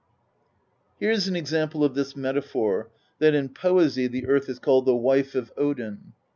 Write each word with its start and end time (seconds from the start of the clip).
Here 0.99 1.11
is 1.11 1.27
an 1.27 1.35
example 1.35 1.83
of 1.83 1.93
this 1.93 2.15
metaphor, 2.15 2.89
that 3.19 3.35
in 3.35 3.49
poesy 3.49 4.07
the 4.07 4.25
earth 4.25 4.49
is 4.49 4.57
called 4.57 4.87
the 4.87 4.95
Wife 4.95 5.35
of 5.35 5.51
Odin. 5.55 6.13